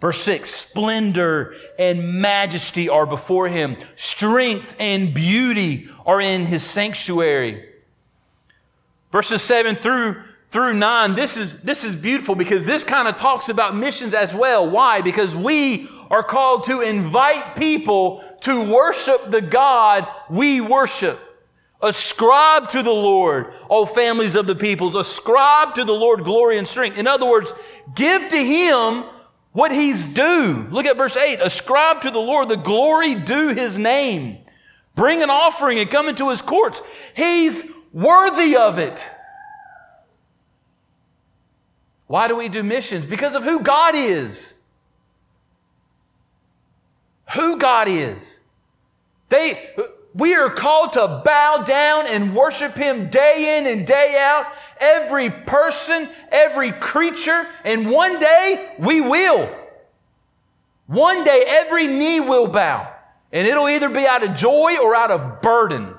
Verse 0.00 0.20
6 0.22 0.50
Splendor 0.50 1.54
and 1.78 2.20
majesty 2.20 2.88
are 2.88 3.06
before 3.06 3.48
him, 3.48 3.76
strength 3.96 4.74
and 4.80 5.14
beauty 5.14 5.88
are 6.06 6.20
in 6.20 6.46
his 6.46 6.62
sanctuary. 6.62 7.66
Verses 9.12 9.42
7 9.42 9.76
through 9.76 10.24
through 10.50 10.74
9 10.74 11.14
this 11.14 11.36
is 11.36 11.62
this 11.62 11.84
is 11.84 11.94
beautiful 11.94 12.34
because 12.34 12.66
this 12.66 12.82
kind 12.82 13.06
of 13.06 13.16
talks 13.16 13.48
about 13.48 13.76
missions 13.76 14.14
as 14.14 14.34
well. 14.34 14.68
Why? 14.68 15.00
Because 15.00 15.36
we 15.36 15.88
are 16.10 16.22
called 16.24 16.64
to 16.64 16.80
invite 16.80 17.54
people 17.54 18.24
to 18.40 18.72
worship 18.72 19.30
the 19.30 19.40
god 19.40 20.08
we 20.28 20.60
worship. 20.60 21.18
Ascribe 21.82 22.68
to 22.70 22.82
the 22.82 22.92
lord 22.92 23.52
o 23.68 23.86
families 23.86 24.34
of 24.34 24.46
the 24.46 24.54
peoples 24.54 24.94
ascribe 24.94 25.74
to 25.74 25.84
the 25.84 25.94
lord 25.94 26.24
glory 26.24 26.58
and 26.58 26.66
strength. 26.66 26.98
In 26.98 27.06
other 27.06 27.28
words 27.28 27.52
give 27.94 28.28
to 28.28 28.36
him 28.36 29.04
what 29.52 29.72
he's 29.72 30.06
due. 30.06 30.66
Look 30.70 30.86
at 30.86 30.96
verse 30.96 31.16
8. 31.16 31.40
Ascribe 31.40 32.02
to 32.02 32.10
the 32.10 32.20
Lord 32.20 32.48
the 32.48 32.56
glory 32.56 33.14
due 33.14 33.48
his 33.48 33.78
name. 33.78 34.38
Bring 34.94 35.22
an 35.22 35.30
offering 35.30 35.78
and 35.78 35.90
come 35.90 36.08
into 36.08 36.30
his 36.30 36.42
courts. 36.42 36.82
He's 37.14 37.70
worthy 37.92 38.56
of 38.56 38.78
it. 38.78 39.06
Why 42.06 42.26
do 42.26 42.36
we 42.36 42.48
do 42.48 42.62
missions? 42.62 43.06
Because 43.06 43.34
of 43.34 43.44
who 43.44 43.60
God 43.60 43.94
is. 43.94 44.54
Who 47.34 47.58
God 47.58 47.86
is. 47.86 48.40
They, 49.28 49.70
we 50.12 50.34
are 50.34 50.50
called 50.50 50.94
to 50.94 51.22
bow 51.24 51.62
down 51.64 52.08
and 52.08 52.34
worship 52.34 52.74
Him 52.74 53.08
day 53.10 53.58
in 53.58 53.66
and 53.66 53.86
day 53.86 54.16
out 54.20 54.46
every 54.80 55.30
person, 55.30 56.08
every 56.32 56.72
creature, 56.72 57.46
and 57.64 57.88
one 57.88 58.18
day 58.18 58.74
we 58.78 59.00
will. 59.00 59.48
One 60.86 61.22
day 61.22 61.44
every 61.46 61.86
knee 61.86 62.18
will 62.18 62.48
bow, 62.48 62.92
and 63.30 63.46
it'll 63.46 63.68
either 63.68 63.88
be 63.88 64.06
out 64.06 64.24
of 64.24 64.34
joy 64.34 64.76
or 64.82 64.96
out 64.96 65.10
of 65.12 65.40
burden. 65.40 65.94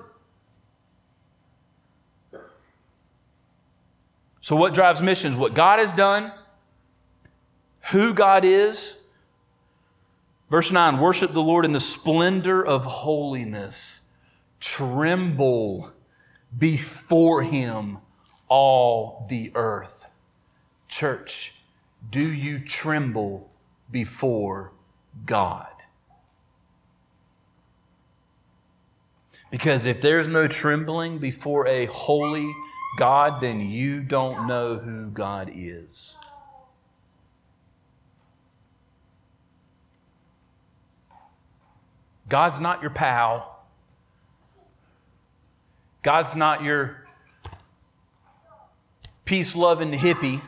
So, 4.41 4.55
what 4.55 4.73
drives 4.73 5.01
missions? 5.01 5.37
What 5.37 5.53
God 5.53 5.79
has 5.79 5.93
done, 5.93 6.33
who 7.91 8.13
God 8.13 8.43
is. 8.43 8.97
Verse 10.49 10.71
9 10.71 10.99
Worship 10.99 11.31
the 11.31 11.41
Lord 11.41 11.63
in 11.63 11.71
the 11.71 11.79
splendor 11.79 12.61
of 12.61 12.83
holiness, 12.83 14.01
tremble 14.59 15.93
before 16.57 17.43
Him 17.43 17.99
all 18.51 19.25
the 19.29 19.49
earth. 19.55 20.07
Church, 20.89 21.53
do 22.09 22.21
you 22.33 22.59
tremble 22.59 23.49
before 23.89 24.73
God? 25.25 25.67
Because 29.49 29.85
if 29.85 30.01
there's 30.01 30.27
no 30.27 30.49
trembling 30.49 31.17
before 31.17 31.65
a 31.65 31.85
holy 31.85 32.51
God, 32.97 33.41
then 33.41 33.61
you 33.61 34.03
don't 34.03 34.45
know 34.47 34.77
who 34.77 35.09
God 35.11 35.49
is. 35.53 36.17
God's 42.27 42.59
not 42.59 42.81
your 42.81 42.91
pal. 42.91 43.65
God's 46.03 46.35
not 46.35 46.63
your 46.63 47.01
peace 49.31 49.55
loving 49.55 49.93
hippie. 49.93 50.41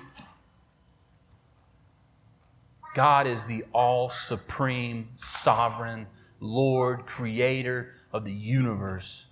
God 2.93 3.27
is 3.27 3.45
the 3.45 3.63
all 3.71 4.09
supreme, 4.09 5.07
sovereign 5.15 6.05
Lord, 6.41 7.05
creator 7.05 7.93
of 8.11 8.25
the 8.25 8.33
universe. 8.33 9.27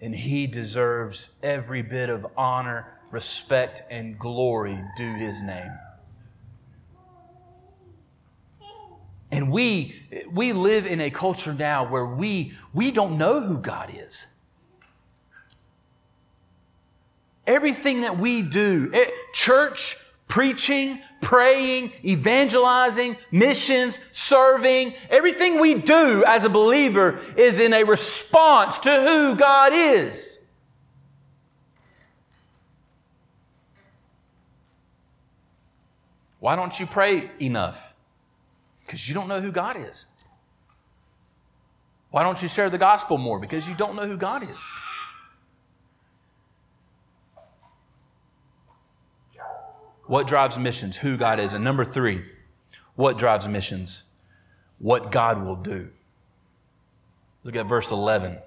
And 0.00 0.14
he 0.14 0.46
deserves 0.46 1.30
every 1.42 1.82
bit 1.82 2.08
of 2.08 2.24
honor, 2.36 2.86
respect, 3.10 3.82
and 3.90 4.16
glory 4.16 4.80
due 4.96 5.16
his 5.16 5.42
name. 5.42 5.72
And 9.32 9.50
we, 9.50 9.96
we 10.30 10.52
live 10.52 10.86
in 10.86 11.00
a 11.00 11.10
culture 11.10 11.52
now 11.52 11.90
where 11.90 12.06
we, 12.06 12.52
we 12.72 12.92
don't 12.92 13.18
know 13.18 13.40
who 13.40 13.58
God 13.58 13.92
is. 13.92 14.28
Everything 17.48 18.02
that 18.02 18.18
we 18.18 18.42
do, 18.42 18.90
it, 18.92 19.12
church, 19.32 19.96
preaching, 20.28 21.00
praying, 21.22 21.90
evangelizing, 22.04 23.16
missions, 23.32 23.98
serving, 24.12 24.92
everything 25.08 25.58
we 25.58 25.74
do 25.74 26.22
as 26.26 26.44
a 26.44 26.50
believer 26.50 27.18
is 27.36 27.58
in 27.58 27.72
a 27.72 27.84
response 27.84 28.78
to 28.80 28.90
who 28.90 29.34
God 29.34 29.72
is. 29.72 30.38
Why 36.38 36.54
don't 36.54 36.78
you 36.78 36.86
pray 36.86 37.30
enough? 37.40 37.94
Because 38.84 39.08
you 39.08 39.14
don't 39.14 39.26
know 39.26 39.40
who 39.40 39.50
God 39.50 39.78
is. 39.78 40.04
Why 42.10 42.22
don't 42.22 42.40
you 42.42 42.48
share 42.48 42.68
the 42.68 42.78
gospel 42.78 43.16
more? 43.16 43.38
Because 43.38 43.66
you 43.66 43.74
don't 43.74 43.96
know 43.96 44.06
who 44.06 44.18
God 44.18 44.42
is. 44.42 44.87
What 50.08 50.26
drives 50.26 50.58
missions? 50.58 50.96
Who 50.96 51.16
God 51.16 51.38
is. 51.38 51.54
And 51.54 51.62
number 51.62 51.84
three, 51.84 52.24
what 52.96 53.18
drives 53.18 53.46
missions? 53.46 54.04
What 54.78 55.12
God 55.12 55.44
will 55.44 55.54
do. 55.54 55.90
Look 57.44 57.54
at 57.54 57.66
verse 57.66 57.90
11. 57.90 58.38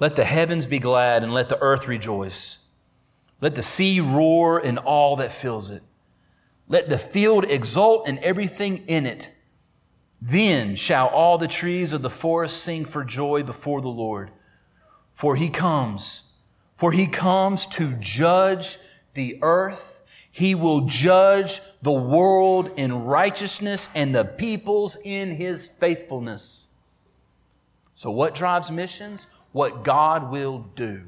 Let 0.00 0.16
the 0.16 0.24
heavens 0.24 0.66
be 0.66 0.80
glad 0.80 1.22
and 1.22 1.32
let 1.32 1.48
the 1.48 1.62
earth 1.62 1.86
rejoice. 1.86 2.64
Let 3.40 3.54
the 3.54 3.62
sea 3.62 4.00
roar 4.00 4.58
and 4.58 4.78
all 4.78 5.16
that 5.16 5.30
fills 5.30 5.70
it. 5.70 5.82
Let 6.68 6.88
the 6.88 6.98
field 6.98 7.44
exult 7.44 8.08
and 8.08 8.18
everything 8.18 8.78
in 8.88 9.06
it. 9.06 9.30
Then 10.20 10.74
shall 10.74 11.06
all 11.06 11.38
the 11.38 11.48
trees 11.48 11.92
of 11.92 12.02
the 12.02 12.10
forest 12.10 12.62
sing 12.62 12.84
for 12.84 13.04
joy 13.04 13.44
before 13.44 13.80
the 13.80 13.88
Lord. 13.88 14.32
For 15.12 15.36
he 15.36 15.50
comes, 15.50 16.32
for 16.74 16.90
he 16.90 17.06
comes 17.06 17.64
to 17.66 17.92
judge 17.94 18.78
the 19.14 19.38
earth 19.40 19.99
he 20.30 20.54
will 20.54 20.82
judge 20.82 21.60
the 21.82 21.92
world 21.92 22.70
in 22.76 23.04
righteousness 23.04 23.88
and 23.94 24.14
the 24.14 24.24
peoples 24.24 24.96
in 25.04 25.32
his 25.32 25.68
faithfulness. 25.68 26.68
So, 27.94 28.10
what 28.10 28.34
drives 28.34 28.70
missions? 28.70 29.26
What 29.52 29.82
God 29.82 30.30
will 30.30 30.60
do. 30.76 31.06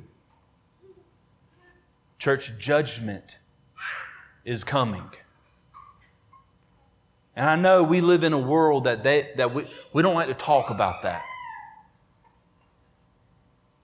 Church 2.19 2.59
judgment 2.59 3.39
is 4.45 4.65
coming. 4.65 5.11
And 7.35 7.49
I 7.49 7.57
know 7.57 7.83
we 7.83 8.01
live 8.01 8.25
in 8.25 8.33
a 8.33 8.39
world 8.39 8.85
that, 8.85 9.03
they, 9.03 9.31
that 9.37 9.55
we, 9.55 9.67
we 9.93 10.03
don't 10.03 10.15
like 10.15 10.29
to 10.29 10.35
talk 10.35 10.71
about 10.71 11.03
that. 11.03 11.23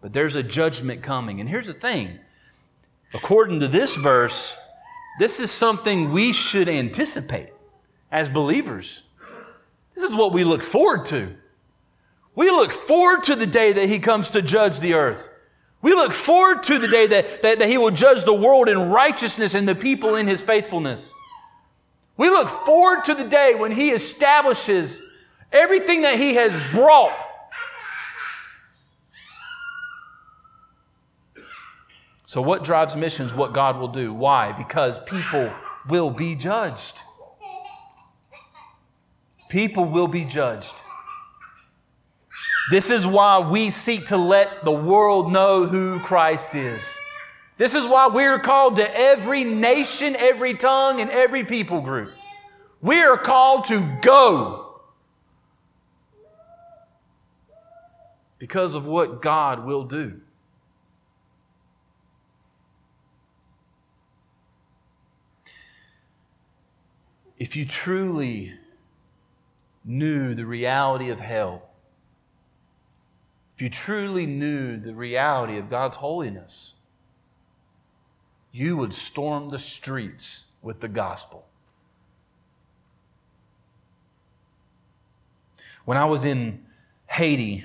But 0.00 0.12
there's 0.12 0.34
a 0.34 0.42
judgment 0.42 1.02
coming. 1.02 1.40
And 1.40 1.48
here's 1.48 1.66
the 1.66 1.74
thing 1.74 2.18
according 3.14 3.60
to 3.60 3.68
this 3.68 3.96
verse, 3.96 4.56
this 5.18 5.40
is 5.40 5.50
something 5.50 6.12
we 6.12 6.32
should 6.32 6.68
anticipate 6.68 7.50
as 8.10 8.28
believers. 8.28 9.02
This 9.94 10.04
is 10.04 10.14
what 10.14 10.32
we 10.32 10.44
look 10.44 10.62
forward 10.62 11.06
to. 11.06 11.34
We 12.34 12.50
look 12.50 12.70
forward 12.70 13.24
to 13.24 13.34
the 13.34 13.46
day 13.46 13.72
that 13.72 13.88
He 13.88 13.98
comes 13.98 14.30
to 14.30 14.42
judge 14.42 14.78
the 14.78 14.94
earth. 14.94 15.28
We 15.82 15.92
look 15.92 16.12
forward 16.12 16.62
to 16.64 16.78
the 16.78 16.88
day 16.88 17.06
that, 17.08 17.42
that, 17.42 17.58
that 17.58 17.68
He 17.68 17.78
will 17.78 17.90
judge 17.90 18.24
the 18.24 18.34
world 18.34 18.68
in 18.68 18.90
righteousness 18.90 19.54
and 19.54 19.68
the 19.68 19.74
people 19.74 20.14
in 20.14 20.28
His 20.28 20.42
faithfulness. 20.42 21.12
We 22.16 22.28
look 22.28 22.48
forward 22.48 23.04
to 23.06 23.14
the 23.14 23.24
day 23.24 23.54
when 23.56 23.72
He 23.72 23.90
establishes 23.90 25.02
everything 25.52 26.02
that 26.02 26.18
He 26.18 26.34
has 26.34 26.56
brought 26.72 27.16
So, 32.28 32.42
what 32.42 32.62
drives 32.62 32.94
missions? 32.94 33.32
What 33.32 33.54
God 33.54 33.78
will 33.78 33.88
do. 33.88 34.12
Why? 34.12 34.52
Because 34.52 35.00
people 35.04 35.50
will 35.88 36.10
be 36.10 36.34
judged. 36.34 37.00
People 39.48 39.86
will 39.86 40.08
be 40.08 40.26
judged. 40.26 40.74
This 42.70 42.90
is 42.90 43.06
why 43.06 43.38
we 43.38 43.70
seek 43.70 44.08
to 44.08 44.18
let 44.18 44.62
the 44.62 44.70
world 44.70 45.32
know 45.32 45.64
who 45.64 46.00
Christ 46.00 46.54
is. 46.54 46.98
This 47.56 47.74
is 47.74 47.86
why 47.86 48.08
we're 48.08 48.38
called 48.38 48.76
to 48.76 49.00
every 49.00 49.42
nation, 49.42 50.14
every 50.14 50.52
tongue, 50.52 51.00
and 51.00 51.08
every 51.08 51.44
people 51.44 51.80
group. 51.80 52.12
We 52.82 53.00
are 53.00 53.16
called 53.16 53.64
to 53.68 53.98
go 54.02 54.82
because 58.38 58.74
of 58.74 58.84
what 58.84 59.22
God 59.22 59.64
will 59.64 59.84
do. 59.84 60.20
If 67.38 67.54
you 67.54 67.64
truly 67.64 68.54
knew 69.84 70.34
the 70.34 70.44
reality 70.44 71.10
of 71.10 71.20
hell, 71.20 71.70
if 73.54 73.62
you 73.62 73.70
truly 73.70 74.26
knew 74.26 74.76
the 74.76 74.94
reality 74.94 75.56
of 75.56 75.70
God's 75.70 75.96
holiness, 75.98 76.74
you 78.50 78.76
would 78.76 78.92
storm 78.92 79.50
the 79.50 79.58
streets 79.58 80.46
with 80.62 80.80
the 80.80 80.88
gospel. 80.88 81.46
When 85.84 85.96
I 85.96 86.04
was 86.04 86.24
in 86.24 86.64
Haiti, 87.06 87.64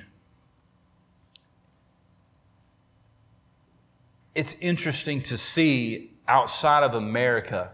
it's 4.36 4.54
interesting 4.56 5.22
to 5.24 5.38
see 5.38 6.12
outside 6.28 6.84
of 6.84 6.94
America 6.94 7.72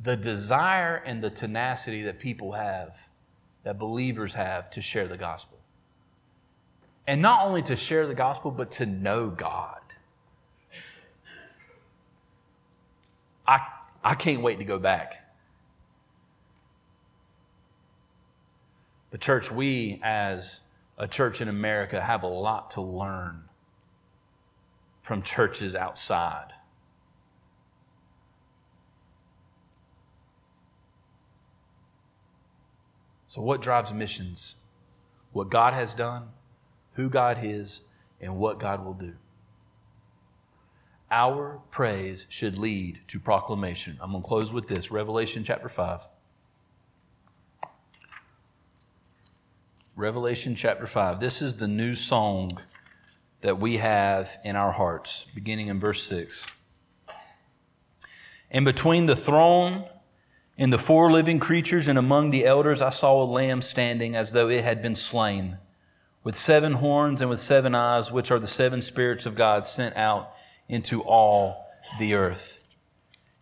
the 0.00 0.16
desire 0.16 1.02
and 1.06 1.22
the 1.22 1.30
tenacity 1.30 2.02
that 2.02 2.18
people 2.18 2.52
have, 2.52 3.08
that 3.64 3.78
believers 3.78 4.34
have 4.34 4.70
to 4.70 4.80
share 4.80 5.08
the 5.08 5.16
gospel. 5.16 5.58
And 7.06 7.22
not 7.22 7.46
only 7.46 7.62
to 7.62 7.76
share 7.76 8.06
the 8.06 8.14
gospel, 8.14 8.50
but 8.50 8.70
to 8.72 8.86
know 8.86 9.30
God. 9.30 9.80
I, 13.46 13.60
I 14.02 14.14
can't 14.14 14.42
wait 14.42 14.58
to 14.58 14.64
go 14.64 14.78
back. 14.78 15.22
The 19.10 19.18
church, 19.18 19.50
we 19.50 20.00
as 20.02 20.62
a 20.98 21.06
church 21.06 21.40
in 21.40 21.48
America 21.48 22.00
have 22.00 22.22
a 22.22 22.28
lot 22.28 22.72
to 22.72 22.80
learn 22.80 23.44
from 25.02 25.22
churches 25.22 25.76
outside. 25.76 26.52
So, 33.36 33.42
what 33.42 33.60
drives 33.60 33.92
missions? 33.92 34.54
What 35.32 35.50
God 35.50 35.74
has 35.74 35.92
done, 35.92 36.28
who 36.92 37.10
God 37.10 37.40
is, 37.42 37.82
and 38.18 38.38
what 38.38 38.58
God 38.58 38.82
will 38.82 38.94
do. 38.94 39.12
Our 41.10 41.60
praise 41.70 42.24
should 42.30 42.56
lead 42.56 43.00
to 43.08 43.20
proclamation. 43.20 43.98
I'm 44.00 44.12
going 44.12 44.22
to 44.22 44.26
close 44.26 44.50
with 44.50 44.68
this 44.68 44.90
Revelation 44.90 45.44
chapter 45.44 45.68
5. 45.68 46.00
Revelation 49.96 50.54
chapter 50.54 50.86
5. 50.86 51.20
This 51.20 51.42
is 51.42 51.56
the 51.56 51.68
new 51.68 51.94
song 51.94 52.58
that 53.42 53.58
we 53.58 53.76
have 53.76 54.38
in 54.46 54.56
our 54.56 54.72
hearts, 54.72 55.26
beginning 55.34 55.68
in 55.68 55.78
verse 55.78 56.02
6. 56.04 56.46
And 58.50 58.64
between 58.64 59.04
the 59.04 59.14
throne 59.14 59.84
In 60.58 60.70
the 60.70 60.78
four 60.78 61.10
living 61.10 61.38
creatures 61.38 61.86
and 61.86 61.98
among 61.98 62.30
the 62.30 62.46
elders, 62.46 62.80
I 62.80 62.88
saw 62.88 63.22
a 63.22 63.24
lamb 63.24 63.60
standing 63.60 64.16
as 64.16 64.32
though 64.32 64.48
it 64.48 64.64
had 64.64 64.80
been 64.80 64.94
slain, 64.94 65.58
with 66.24 66.34
seven 66.34 66.74
horns 66.74 67.20
and 67.20 67.28
with 67.28 67.40
seven 67.40 67.74
eyes, 67.74 68.10
which 68.10 68.30
are 68.30 68.38
the 68.38 68.46
seven 68.46 68.80
spirits 68.80 69.26
of 69.26 69.34
God 69.34 69.66
sent 69.66 69.94
out 69.96 70.32
into 70.66 71.02
all 71.02 71.66
the 71.98 72.14
earth. 72.14 72.60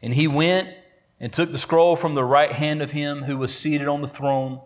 And 0.02 0.14
he 0.14 0.26
went 0.26 0.68
and 1.20 1.32
took 1.32 1.52
the 1.52 1.58
scroll 1.58 1.94
from 1.94 2.14
the 2.14 2.24
right 2.24 2.50
hand 2.50 2.82
of 2.82 2.90
him 2.90 3.22
who 3.22 3.38
was 3.38 3.56
seated 3.56 3.86
on 3.86 4.02
the 4.02 4.08
throne. 4.08 4.60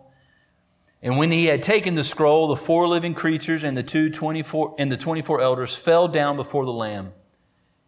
And 1.03 1.17
when 1.17 1.29
he 1.29 1.45
had 1.45 1.61
taken 1.61 1.93
the 1.93 2.03
scroll, 2.03 2.47
the 2.47 2.55
four 2.55 2.87
living 2.87 3.13
creatures 3.13 3.63
and 3.63 3.77
the 3.77 3.83
two 3.83 4.09
24 4.09 4.75
and 4.79 4.91
the 4.91 4.97
24 4.97 5.39
elders 5.39 5.77
fell 5.77 6.07
down 6.07 6.35
before 6.35 6.65
the 6.65 6.73
lamb 6.73 7.13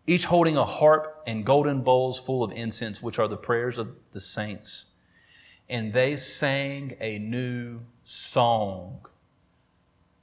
each 0.08 0.26
holding 0.26 0.58
a 0.58 0.66
harp 0.66 1.22
and 1.28 1.46
golden 1.46 1.82
bowls 1.82 2.20
full 2.20 2.44
of 2.44 2.52
incense, 2.52 3.02
which 3.02 3.20
are 3.20 3.28
the 3.28 3.38
prayers 3.38 3.78
of 3.78 3.96
the 4.12 4.20
saints. 4.20 4.88
And 5.70 5.94
they 5.94 6.16
sang 6.16 6.98
a 7.00 7.18
new 7.20 7.82
song, 8.04 9.06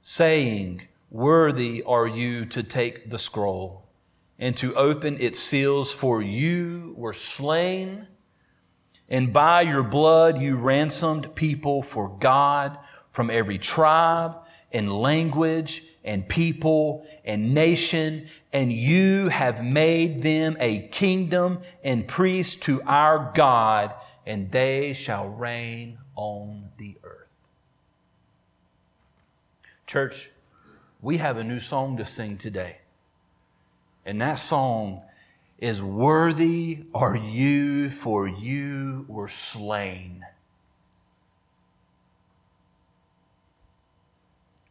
saying, 0.01 0.87
Worthy 1.09 1.81
are 1.83 2.05
you 2.05 2.45
to 2.45 2.61
take 2.61 3.09
the 3.09 3.17
scroll 3.17 3.87
and 4.37 4.55
to 4.57 4.75
open 4.75 5.17
its 5.19 5.39
seals, 5.39 5.91
for 5.91 6.21
you 6.21 6.93
were 6.95 7.13
slain, 7.13 8.07
and 9.09 9.33
by 9.33 9.61
your 9.61 9.83
blood 9.83 10.39
you 10.39 10.55
ransomed 10.55 11.33
people 11.35 11.81
for 11.81 12.09
God 12.19 12.77
from 13.11 13.29
every 13.29 13.57
tribe 13.57 14.37
and 14.71 14.91
language 14.91 15.83
and 16.03 16.27
people 16.27 17.05
and 17.25 17.53
nation, 17.53 18.27
and 18.53 18.71
you 18.71 19.27
have 19.29 19.63
made 19.63 20.21
them 20.21 20.55
a 20.59 20.87
kingdom 20.89 21.59
and 21.83 22.07
priests 22.07 22.55
to 22.55 22.81
our 22.83 23.31
God, 23.35 23.93
and 24.25 24.51
they 24.51 24.93
shall 24.93 25.27
reign 25.27 25.97
on 26.15 26.69
the 26.77 26.95
earth. 27.03 27.27
Church, 29.87 30.31
we 31.01 31.17
have 31.17 31.37
a 31.37 31.43
new 31.43 31.59
song 31.59 31.97
to 31.97 32.05
sing 32.05 32.37
today. 32.37 32.77
And 34.05 34.21
that 34.21 34.35
song 34.35 35.01
is 35.57 35.81
Worthy 35.81 36.85
are 36.93 37.15
you, 37.15 37.89
for 37.89 38.27
you 38.27 39.05
were 39.07 39.27
slain. 39.27 40.25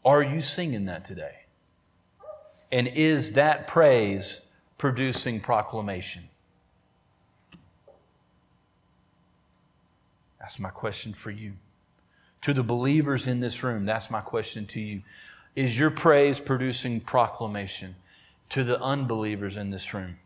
Are 0.08 0.22
you 0.22 0.40
singing 0.40 0.86
that 0.86 1.04
today? 1.04 1.40
And 2.72 2.88
is 2.88 3.34
that 3.34 3.66
praise 3.66 4.40
producing 4.78 5.38
proclamation? 5.38 6.30
That's 10.40 10.58
my 10.58 10.70
question 10.70 11.12
for 11.12 11.30
you. 11.30 11.56
To 12.40 12.54
the 12.54 12.62
believers 12.62 13.26
in 13.26 13.40
this 13.40 13.62
room, 13.62 13.84
that's 13.84 14.10
my 14.10 14.22
question 14.22 14.64
to 14.68 14.80
you. 14.80 15.02
Is 15.54 15.78
your 15.78 15.90
praise 15.90 16.40
producing 16.40 17.00
proclamation 17.00 17.94
to 18.48 18.64
the 18.64 18.80
unbelievers 18.80 19.58
in 19.58 19.68
this 19.68 19.92
room? 19.92 20.16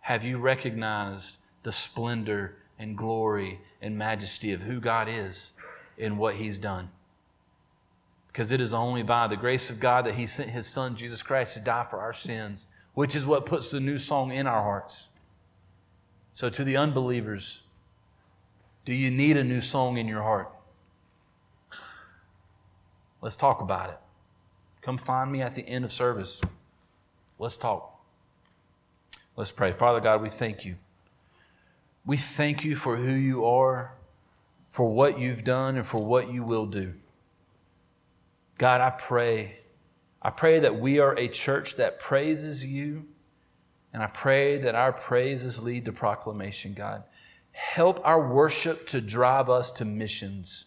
Have 0.00 0.24
you 0.24 0.38
recognized 0.38 1.34
the 1.62 1.72
splendor 1.72 2.56
and 2.78 2.96
glory 2.96 3.60
and 3.82 3.98
majesty 3.98 4.54
of 4.54 4.62
who 4.62 4.80
God 4.80 5.10
is? 5.10 5.52
In 6.00 6.16
what 6.16 6.36
he's 6.36 6.58
done. 6.58 6.90
Because 8.28 8.52
it 8.52 8.60
is 8.60 8.72
only 8.72 9.02
by 9.02 9.26
the 9.26 9.36
grace 9.36 9.70
of 9.70 9.78
God 9.78 10.06
that 10.06 10.14
he 10.14 10.26
sent 10.26 10.50
his 10.50 10.66
son, 10.66 10.96
Jesus 10.96 11.22
Christ, 11.22 11.54
to 11.54 11.60
die 11.60 11.86
for 11.88 12.00
our 12.00 12.12
sins, 12.12 12.66
which 12.94 13.14
is 13.14 13.26
what 13.26 13.46
puts 13.46 13.70
the 13.70 13.80
new 13.80 13.98
song 13.98 14.32
in 14.32 14.46
our 14.46 14.62
hearts. 14.62 15.08
So, 16.32 16.48
to 16.48 16.64
the 16.64 16.76
unbelievers, 16.76 17.62
do 18.84 18.94
you 18.94 19.10
need 19.10 19.36
a 19.36 19.44
new 19.44 19.60
song 19.60 19.98
in 19.98 20.08
your 20.08 20.22
heart? 20.22 20.50
Let's 23.20 23.36
talk 23.36 23.60
about 23.60 23.90
it. 23.90 23.98
Come 24.80 24.96
find 24.96 25.30
me 25.30 25.42
at 25.42 25.54
the 25.54 25.68
end 25.68 25.84
of 25.84 25.92
service. 25.92 26.40
Let's 27.38 27.56
talk. 27.56 28.00
Let's 29.36 29.52
pray. 29.52 29.72
Father 29.72 30.00
God, 30.00 30.22
we 30.22 30.28
thank 30.28 30.64
you. 30.64 30.76
We 32.06 32.16
thank 32.16 32.64
you 32.64 32.76
for 32.76 32.96
who 32.96 33.12
you 33.12 33.44
are 33.44 33.92
for 34.70 34.88
what 34.90 35.18
you've 35.18 35.44
done 35.44 35.76
and 35.76 35.86
for 35.86 36.04
what 36.04 36.32
you 36.32 36.42
will 36.42 36.66
do. 36.66 36.94
God, 38.58 38.80
I 38.80 38.90
pray. 38.90 39.58
I 40.22 40.30
pray 40.30 40.60
that 40.60 40.78
we 40.78 40.98
are 40.98 41.16
a 41.18 41.28
church 41.28 41.76
that 41.76 41.98
praises 41.98 42.64
you, 42.64 43.06
and 43.92 44.02
I 44.02 44.06
pray 44.06 44.58
that 44.58 44.74
our 44.74 44.92
praises 44.92 45.62
lead 45.62 45.86
to 45.86 45.92
proclamation, 45.92 46.74
God. 46.74 47.04
Help 47.52 48.00
our 48.04 48.32
worship 48.32 48.86
to 48.88 49.00
drive 49.00 49.48
us 49.48 49.70
to 49.72 49.84
missions. 49.84 50.66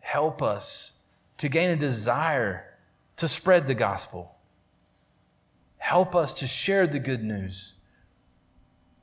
Help 0.00 0.42
us 0.42 0.92
to 1.38 1.48
gain 1.48 1.70
a 1.70 1.76
desire 1.76 2.74
to 3.16 3.28
spread 3.28 3.66
the 3.66 3.74
gospel. 3.74 4.36
Help 5.78 6.16
us 6.16 6.32
to 6.32 6.46
share 6.46 6.86
the 6.86 6.98
good 6.98 7.22
news. 7.22 7.74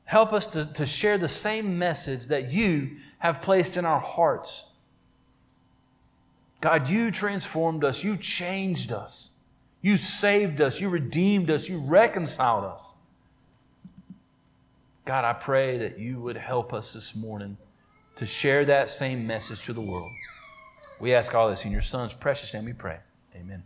Help 0.06 0.34
us 0.34 0.48
to, 0.48 0.66
to 0.66 0.86
share 0.86 1.18
the 1.18 1.28
same 1.28 1.78
message 1.78 2.28
that 2.28 2.52
you 2.52 2.98
have 3.20 3.42
placed 3.42 3.78
in 3.78 3.86
our 3.86 4.00
hearts. 4.00 4.66
God, 6.60 6.90
you 6.90 7.12
transformed 7.12 7.84
us, 7.84 8.04
you 8.04 8.18
changed 8.18 8.92
us, 8.92 9.32
you 9.82 9.98
saved 9.98 10.62
us, 10.62 10.80
you 10.80 10.90
redeemed 10.90 11.52
us, 11.52 11.68
you 11.68 11.80
reconciled 11.80 12.64
us. 12.64 12.94
God, 15.06 15.26
I 15.26 15.34
pray 15.34 15.78
that 15.78 16.00
you 16.00 16.20
would 16.22 16.38
help 16.38 16.74
us 16.74 16.94
this 16.94 17.14
morning 17.14 17.58
to 18.16 18.26
share 18.26 18.64
that 18.66 18.90
same 18.90 19.28
message 19.28 19.62
to 19.64 19.74
the 19.74 19.82
world. 19.82 20.12
We 21.00 21.14
ask 21.14 21.36
all 21.36 21.50
this 21.50 21.66
in 21.66 21.72
your 21.72 21.82
Son's 21.82 22.14
precious 22.14 22.54
name 22.54 22.66
we 22.66 22.74
pray. 22.74 23.00
Amen. 23.36 23.62